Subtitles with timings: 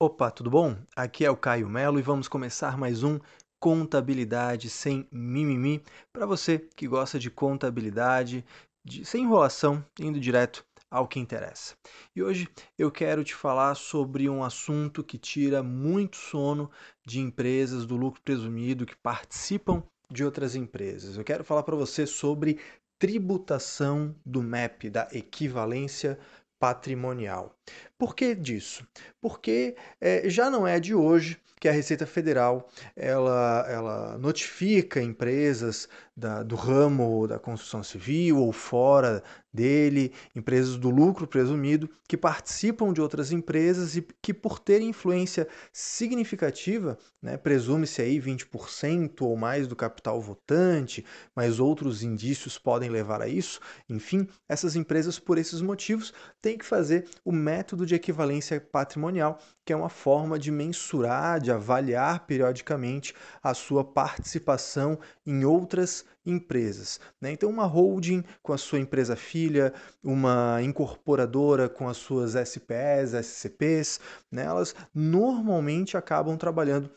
[0.00, 0.76] Opa, tudo bom?
[0.94, 3.18] Aqui é o Caio Melo e vamos começar mais um
[3.58, 5.82] Contabilidade sem mimimi
[6.12, 8.44] para você que gosta de contabilidade,
[8.84, 11.74] de, sem enrolação, indo direto ao que interessa.
[12.14, 12.48] E hoje
[12.78, 16.70] eu quero te falar sobre um assunto que tira muito sono
[17.04, 21.18] de empresas do lucro presumido que participam de outras empresas.
[21.18, 22.60] Eu quero falar para você sobre
[23.00, 26.16] tributação do MEP, da equivalência
[26.60, 27.54] patrimonial.
[27.98, 28.86] Por que disso?
[29.20, 35.88] Porque é, já não é de hoje que a Receita Federal ela, ela notifica empresas
[36.16, 39.22] da, do ramo da construção civil ou fora
[39.52, 45.48] dele, empresas do lucro presumido, que participam de outras empresas e que, por terem influência
[45.72, 53.22] significativa, né, presume-se aí 20% ou mais do capital votante, mas outros indícios podem levar
[53.22, 53.60] a isso.
[53.88, 59.72] Enfim, essas empresas, por esses motivos, têm que fazer o método de equivalência patrimonial, que
[59.72, 67.00] é uma forma de mensurar, de avaliar periodicamente a sua participação em outras empresas.
[67.20, 67.32] Né?
[67.32, 69.72] Então, uma holding com a sua empresa filha,
[70.04, 74.44] uma incorporadora com as suas SPS, SCPs, né?
[74.44, 76.90] elas normalmente acabam trabalhando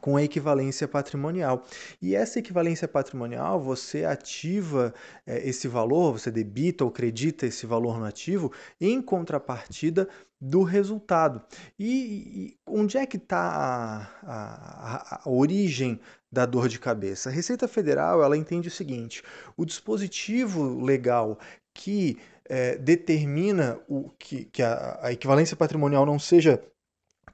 [0.00, 1.64] com a equivalência patrimonial.
[2.00, 4.94] E essa equivalência patrimonial, você ativa
[5.26, 10.08] é, esse valor, você debita ou credita esse valor no ativo em contrapartida
[10.40, 11.40] do resultado.
[11.78, 17.28] E, e onde é que está a, a, a, origem da dor de cabeça?
[17.28, 19.22] A Receita Federal ela entende o seguinte:
[19.56, 21.38] o dispositivo legal
[21.72, 26.60] que é, determina o, que, que a, a equivalência patrimonial não seja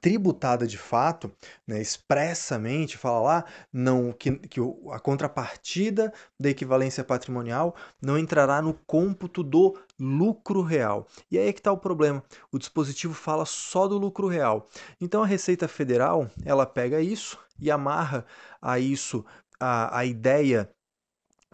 [0.01, 1.31] tributada de fato,
[1.67, 4.59] né, expressamente, fala lá não, que, que
[4.91, 11.07] a contrapartida da equivalência patrimonial não entrará no cômputo do lucro real.
[11.29, 12.23] E aí é que está o problema.
[12.51, 14.69] O dispositivo fala só do lucro real.
[14.99, 18.25] Então a Receita Federal ela pega isso e amarra
[18.61, 19.25] a isso
[19.59, 20.69] a, a ideia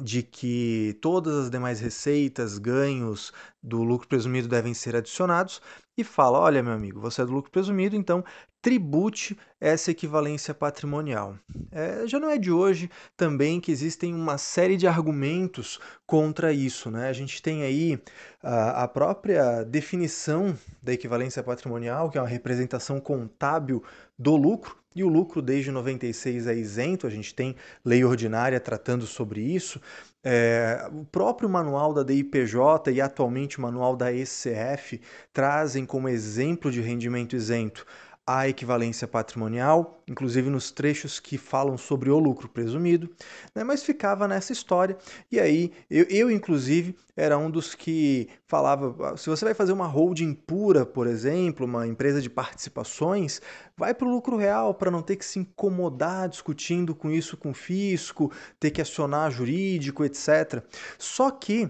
[0.02, 3.32] de que todas as demais receitas, ganhos
[3.64, 5.62] do lucro presumido devem ser adicionados
[5.98, 8.24] e fala: olha, meu amigo, você é do lucro presumido, então
[8.66, 11.38] tribute essa equivalência patrimonial.
[11.72, 16.90] É, já não é de hoje também que existem uma série de argumentos contra isso.
[16.90, 17.08] Né?
[17.08, 18.02] A gente tem aí
[18.42, 23.84] a, a própria definição da equivalência patrimonial, que é uma representação contábil
[24.18, 27.54] do lucro, e o lucro desde 96 é isento, a gente tem
[27.84, 29.80] lei ordinária tratando sobre isso.
[30.24, 35.02] É, o próprio manual da DIPJ e atualmente o manual da ECF
[35.34, 37.86] trazem como exemplo de rendimento isento
[38.28, 43.10] a equivalência patrimonial, inclusive nos trechos que falam sobre o lucro presumido,
[43.54, 43.64] né?
[43.64, 44.98] mas ficava nessa história.
[45.32, 49.74] E aí, eu, eu, inclusive, era um dos que falava: ah, se você vai fazer
[49.74, 53.42] uma holding pura, por exemplo, uma empresa de participações,
[53.78, 57.52] vai para o lucro real para não ter que se incomodar discutindo com isso com
[57.52, 60.64] o fisco, ter que acionar jurídico, etc.
[60.98, 61.70] Só que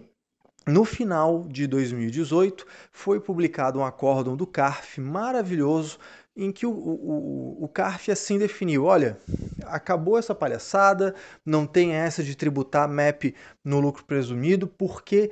[0.68, 6.00] no final de 2018, foi publicado um acórdão do CARF maravilhoso
[6.36, 9.18] em que o, o, o CARF assim definiu: olha,
[9.66, 11.16] acabou essa palhaçada,
[11.46, 15.32] não tem essa de tributar MAP no lucro presumido, porque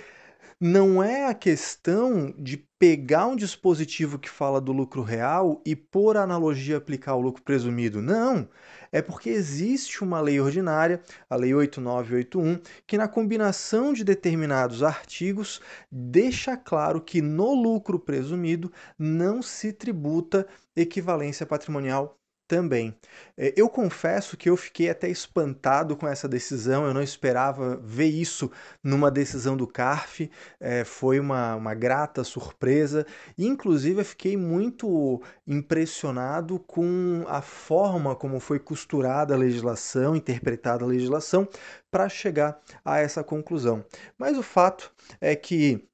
[0.66, 6.16] não é a questão de pegar um dispositivo que fala do lucro real e, por
[6.16, 8.01] analogia, aplicar o lucro presumido.
[8.01, 8.47] Não!
[8.90, 15.59] É porque existe uma lei ordinária, a Lei 8981, que, na combinação de determinados artigos,
[15.91, 22.18] deixa claro que no lucro presumido não se tributa equivalência patrimonial
[22.53, 22.96] também.
[23.36, 28.06] É, eu confesso que eu fiquei até espantado com essa decisão, eu não esperava ver
[28.06, 28.52] isso
[28.84, 33.08] numa decisão do CARF, é, foi uma, uma grata surpresa.
[33.36, 40.88] Inclusive, eu fiquei muito impressionado com a forma como foi costurada a legislação, interpretada a
[40.88, 41.47] legislação,
[41.90, 43.84] para chegar a essa conclusão.
[44.16, 45.88] Mas o fato é que